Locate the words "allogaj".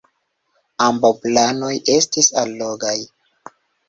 2.45-2.95